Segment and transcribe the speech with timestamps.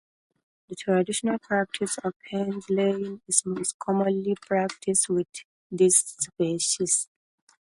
[0.67, 5.27] The traditional practice of hedge laying is most commonly practised with
[5.71, 7.07] this species.